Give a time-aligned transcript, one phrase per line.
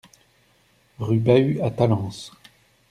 [0.99, 2.31] Rue Bahus à Talence